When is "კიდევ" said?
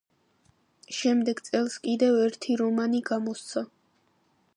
1.83-2.17